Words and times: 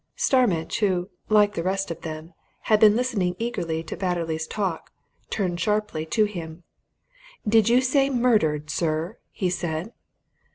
Starmidge, 0.15 0.79
who, 0.79 1.11
like 1.29 1.53
the 1.53 1.61
rest 1.61 1.91
of 1.91 2.01
them, 2.01 2.33
had 2.61 2.79
been 2.79 2.95
listening 2.95 3.35
eagerly 3.37 3.83
to 3.83 3.95
Batterley's 3.95 4.47
talk, 4.47 4.91
turned 5.29 5.59
sharply 5.59 6.07
to 6.07 6.25
him. 6.25 6.63
"Did 7.47 7.69
you 7.69 7.81
say 7.81 8.09
murdered, 8.09 8.71
sir?" 8.71 9.19
he 9.29 9.51
said. 9.51 9.93